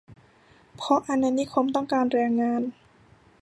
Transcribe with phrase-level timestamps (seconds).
[0.75, 2.61] เพราะอาณานิคมต้องการแรงงาน